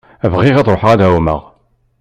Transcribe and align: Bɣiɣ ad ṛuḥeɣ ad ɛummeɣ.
Bɣiɣ 0.33 0.55
ad 0.57 0.71
ṛuḥeɣ 0.73 0.89
ad 0.91 1.01
ɛummeɣ. 1.09 1.41